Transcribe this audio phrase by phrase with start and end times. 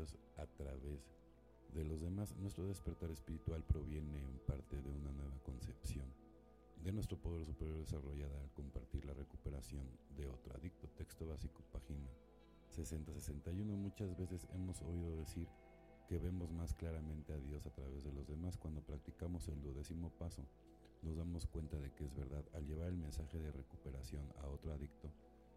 [0.00, 1.12] Dios a través
[1.74, 2.34] de los demás.
[2.36, 6.06] Nuestro despertar espiritual proviene en parte de una nueva concepción
[6.82, 9.86] de nuestro poder superior desarrollada al compartir la recuperación
[10.16, 10.88] de otro adicto.
[10.96, 12.08] Texto básico, página
[12.68, 13.76] 6061.
[13.76, 15.48] Muchas veces hemos oído decir
[16.08, 20.10] que vemos más claramente a Dios a través de los demás cuando practicamos el duodécimo
[20.18, 20.46] paso
[21.02, 22.44] nos damos cuenta de que es verdad.
[22.54, 25.10] Al llevar el mensaje de recuperación a otro adicto,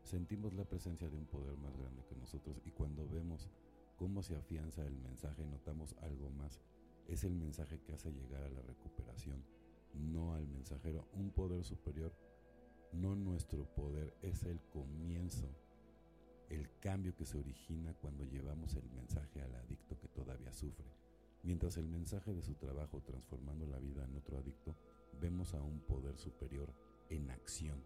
[0.03, 3.42] sentimos la presencia de un poder más grande que nosotros y cuando vemos
[4.03, 6.59] cómo se afianza el mensaje notamos algo más.
[7.07, 9.41] Es el mensaje que hace llegar a la recuperación,
[9.93, 11.07] no al mensajero.
[11.13, 12.13] Un poder superior,
[12.91, 15.47] no nuestro poder, es el comienzo,
[16.49, 20.91] el cambio que se origina cuando llevamos el mensaje al adicto que todavía sufre.
[21.41, 24.75] Mientras el mensaje de su trabajo transformando la vida en otro adicto
[25.21, 26.73] vemos a un poder superior
[27.07, 27.81] en acción.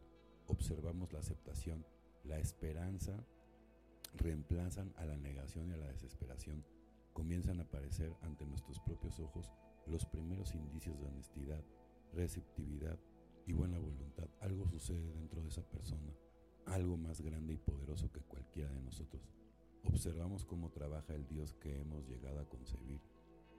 [0.47, 1.85] Observamos la aceptación,
[2.23, 3.23] la esperanza
[4.17, 6.65] reemplazan a la negación y a la desesperación.
[7.13, 9.51] Comienzan a aparecer ante nuestros propios ojos
[9.85, 11.63] los primeros indicios de honestidad,
[12.13, 12.99] receptividad
[13.45, 14.27] y buena voluntad.
[14.41, 16.13] Algo sucede dentro de esa persona,
[16.65, 19.33] algo más grande y poderoso que cualquiera de nosotros.
[19.83, 22.99] Observamos cómo trabaja el Dios que hemos llegado a concebir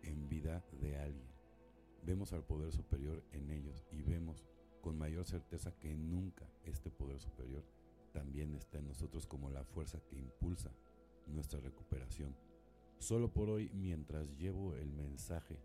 [0.02, 1.38] en vida de alguien
[2.08, 4.46] vemos al poder superior en ellos y vemos
[4.80, 7.64] con mayor certeza que nunca este poder superior
[8.12, 10.70] también está en nosotros como la fuerza que impulsa
[11.26, 12.34] nuestra recuperación.
[12.98, 15.58] Solo por hoy, mientras llevo el mensaje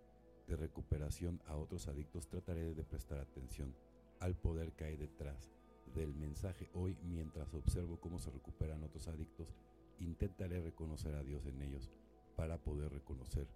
[0.48, 3.74] de recuperación a otros adictos, trataré de prestar atención
[4.20, 5.50] al poder que hay detrás
[5.96, 6.70] del mensaje.
[6.74, 9.54] Hoy, mientras observo cómo se recuperan otros adictos,
[10.00, 11.92] intentaré reconocer a Dios en ellos
[12.36, 13.48] para poder reconocer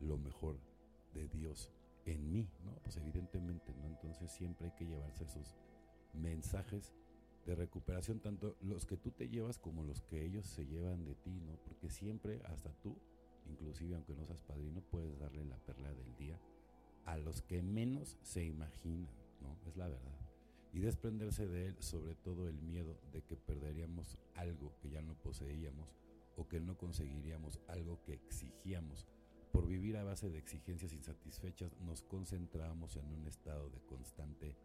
[0.00, 0.58] lo mejor
[1.14, 1.70] de Dios
[2.06, 2.74] en mí, ¿no?
[2.82, 3.86] Pues evidentemente, ¿no?
[3.86, 5.56] Entonces siempre hay que llevarse esos
[6.14, 6.92] mensajes
[7.46, 11.14] de recuperación, tanto los que tú te llevas como los que ellos se llevan de
[11.14, 11.56] ti, ¿no?
[11.64, 12.96] Porque siempre, hasta tú,
[13.46, 16.38] inclusive aunque no seas padrino, puedes darle la perla del día
[17.06, 19.56] a los que menos se imaginan, ¿no?
[19.66, 20.18] Es la verdad.
[20.72, 25.14] Y desprenderse de él, sobre todo el miedo de que perderíamos algo que ya no
[25.14, 25.96] poseíamos
[26.36, 29.08] o que no conseguiríamos algo que exigíamos
[29.52, 34.56] por vivir a base de exigencias insatisfechas, nos concentramos en un estado de constante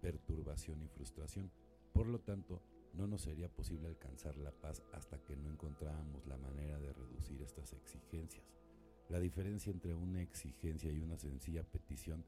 [0.00, 1.50] perturbación y frustración.
[1.92, 2.62] Por lo tanto,
[2.94, 7.40] no nos sería posible alcanzar la paz hasta que no encontrábamos la manera de reducir
[7.42, 8.44] estas exigencias.
[9.08, 12.24] La diferencia entre una exigencia y una sencilla petición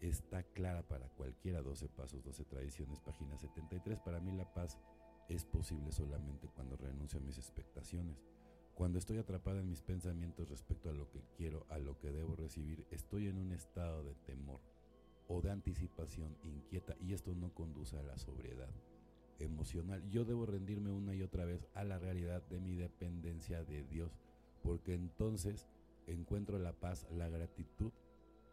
[0.00, 4.00] está clara para cualquiera 12 pasos, 12 tradiciones, página 73.
[4.00, 4.78] Para mí la paz
[5.28, 8.22] es posible solamente cuando renuncio a mis expectaciones
[8.78, 12.36] cuando estoy atrapada en mis pensamientos respecto a lo que quiero, a lo que debo
[12.36, 14.60] recibir, estoy en un estado de temor
[15.26, 18.70] o de anticipación inquieta y esto no conduce a la sobriedad
[19.38, 20.06] emocional.
[20.08, 24.18] Yo debo rendirme una y otra vez a la realidad de mi dependencia de Dios,
[24.62, 25.66] porque entonces
[26.06, 27.92] encuentro la paz, la gratitud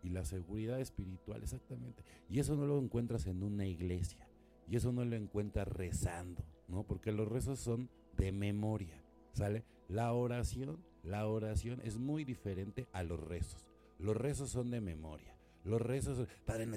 [0.03, 2.03] y la seguridad espiritual, exactamente.
[2.29, 4.28] Y eso no lo encuentras en una iglesia,
[4.68, 6.84] y eso no lo encuentras rezando, ¿no?
[6.84, 9.02] Porque los rezos son de memoria,
[9.34, 9.63] ¿sale?
[9.88, 13.67] La oración, la oración es muy diferente a los rezos.
[14.00, 15.35] Los rezos son de memoria.
[15.63, 16.67] Los rezos, Padre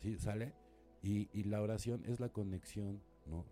[0.00, 0.18] ¿sí?
[0.18, 0.52] ¿sale?
[1.02, 3.00] Y, y, la oración es la conexión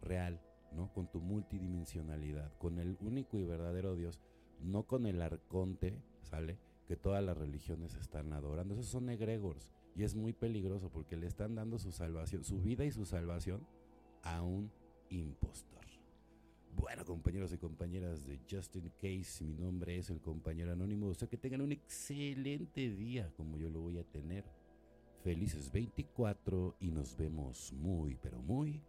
[0.03, 0.41] real,
[0.73, 0.93] ¿no?
[0.93, 4.21] Con tu multidimensionalidad, con el único y verdadero Dios,
[4.61, 6.59] no con el arconte, ¿sale?
[6.89, 8.75] Que todas las religiones están adorando.
[8.75, 9.71] Esos son egregores.
[9.95, 13.66] Y es muy peligroso porque le están dando su salvación, su vida y su salvación
[14.22, 14.71] a un
[15.09, 15.77] impostor.
[16.77, 21.07] Bueno, compañeros y compañeras de Justin Case, mi nombre es el compañero anónimo.
[21.07, 24.45] O sea, que tengan un excelente día como yo lo voy a tener.
[25.24, 28.80] Felices 24 y nos vemos muy, pero muy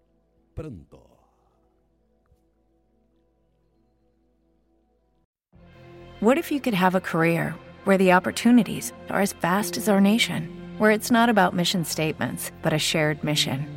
[0.53, 1.17] pronto.
[6.19, 7.53] What if you could have a career
[7.83, 12.51] where the opportunities are as vast as our nation, where it's not about mission statements,
[12.63, 13.67] but a shared mission?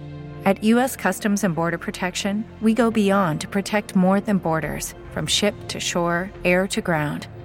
[0.47, 0.97] At U.S.
[0.97, 5.79] Customs and Border Protection, we go beyond to protect more than borders from ship to
[5.79, 7.27] shore, air to ground,